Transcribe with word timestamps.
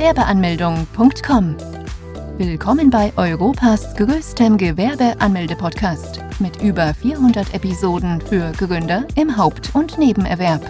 www.gewerbeanmeldung.com. 0.00 1.56
Willkommen 2.38 2.88
bei 2.88 3.12
Europas 3.16 3.94
größtem 3.96 4.56
Gewerbeanmelde-Podcast 4.56 6.20
mit 6.38 6.62
über 6.62 6.94
400 6.94 7.52
Episoden 7.52 8.18
für 8.22 8.50
Gründer 8.52 9.06
im 9.14 9.36
Haupt- 9.36 9.74
und 9.74 9.98
Nebenerwerb. 9.98 10.62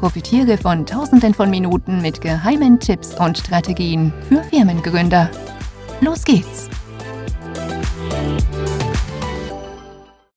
Profitiere 0.00 0.58
von 0.58 0.84
Tausenden 0.84 1.32
von 1.32 1.48
Minuten 1.48 2.02
mit 2.02 2.20
geheimen 2.20 2.80
Tipps 2.80 3.14
und 3.14 3.38
Strategien 3.38 4.12
für 4.28 4.42
Firmengründer. 4.42 5.30
Los 6.00 6.24
geht's! 6.24 6.68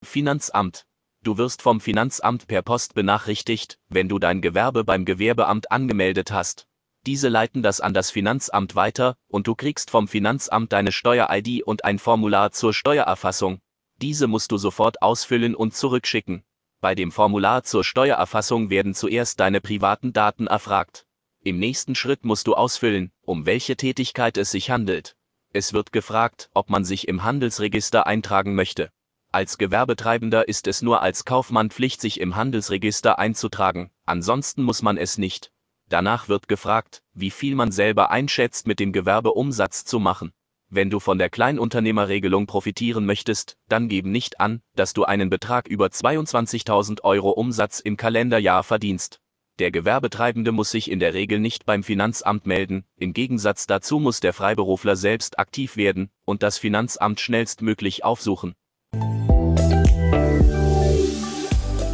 Finanzamt. 0.04 0.86
Du 1.23 1.39
wirst 1.39 1.63
vom 1.63 1.82
Finanzamt 1.82 2.45
per 2.45 2.61
Post 2.61 2.93
benachrichtigt, 2.93 3.79
wenn 3.89 4.07
du 4.07 4.20
dein 4.20 4.41
Gewerbe 4.41 4.84
beim 4.84 5.04
Gewerbeamt 5.04 5.71
angemeldet 5.71 6.32
hast. 6.32 6.68
Diese 7.08 7.30
leiten 7.30 7.64
das 7.64 7.82
an 7.82 7.94
das 7.96 8.12
Finanzamt 8.12 8.76
weiter 8.76 9.18
und 9.28 9.48
du 9.48 9.55
kriegst 9.55 9.90
vom 9.90 10.08
Finanzamt 10.08 10.72
deine 10.72 10.91
Steuer-ID 10.91 11.64
und 11.64 11.84
ein 11.84 11.98
Formular 11.98 12.52
zur 12.52 12.74
Steuererfassung. 12.74 13.60
Diese 14.02 14.27
musst 14.27 14.52
du 14.52 14.58
sofort 14.58 15.02
ausfüllen 15.02 15.55
und 15.55 15.76
zurückschicken. 15.76 16.44
Bei 16.80 16.94
dem 16.94 17.12
Formular 17.12 17.64
zur 17.64 17.84
Steuererfassung 17.84 18.70
werden 18.70 18.94
zuerst 18.94 19.40
deine 19.40 19.62
privaten 19.62 20.14
Daten 20.14 20.48
erfragt. 20.48 21.05
Im 21.44 21.58
nächsten 21.58 21.96
Schritt 21.96 22.24
musst 22.24 22.46
du 22.46 22.54
ausfüllen, 22.54 23.12
um 23.24 23.48
welche 23.48 23.76
Tätigkeit 23.76 24.38
es 24.38 24.52
sich 24.52 24.70
handelt. 24.70 25.16
Es 25.54 25.74
wird 25.74 25.91
gefragt, 25.91 26.49
ob 26.54 26.70
man 26.70 26.86
sich 26.86 27.08
im 27.08 27.24
Handelsregister 27.24 28.05
eintragen 28.05 28.54
möchte. 28.54 28.91
Als 29.32 29.58
Gewerbetreibender 29.58 30.48
ist 30.48 30.68
es 30.68 30.82
nur 30.82 31.02
als 31.02 31.26
Kaufmann 31.26 31.72
Pflicht, 31.72 31.99
sich 31.99 32.20
im 32.20 32.36
Handelsregister 32.36 33.18
einzutragen, 33.18 33.90
ansonsten 34.05 34.62
muss 34.62 34.82
man 34.82 34.98
es 34.98 35.18
nicht. 35.18 35.52
Danach 35.91 36.30
wird 36.30 36.48
gefragt, 36.48 37.04
wie 37.13 37.31
viel 37.31 37.54
man 37.54 37.73
selber 37.73 38.12
einschätzt, 38.12 38.65
mit 38.65 38.79
dem 38.79 38.93
Gewerbeumsatz 38.93 39.84
zu 39.84 39.99
machen. 39.99 40.32
Wenn 40.70 40.90
du 40.90 41.02
von 41.02 41.18
der 41.18 41.29
Kleinunternehmerregelung 41.29 42.48
profitieren 42.48 43.05
möchtest, 43.05 43.57
dann 43.68 43.90
gebe 43.90 44.07
nicht 44.07 44.40
an, 44.40 44.62
dass 44.77 44.93
du 44.93 45.04
einen 45.04 45.30
Betrag 45.30 45.68
über 45.68 45.88
22.000 45.88 47.02
Euro 47.04 47.32
Umsatz 47.32 47.82
im 47.82 47.98
Kalenderjahr 47.98 48.63
verdienst. 48.63 49.20
Der 49.60 49.70
Gewerbetreibende 49.70 50.54
muss 50.54 50.71
sich 50.71 50.90
in 50.90 51.02
der 51.02 51.13
Regel 51.13 51.40
nicht 51.40 51.65
beim 51.65 51.84
Finanzamt 51.84 52.46
melden, 52.46 52.85
im 52.96 53.12
Gegensatz 53.12 53.68
dazu 53.68 53.99
muss 53.99 54.21
der 54.21 54.32
Freiberufler 54.32 54.96
selbst 54.96 55.40
aktiv 55.40 55.76
werden 55.76 56.10
und 56.24 56.41
das 56.41 56.58
Finanzamt 56.58 57.20
schnellstmöglich 57.20 58.05
aufsuchen. 58.05 58.55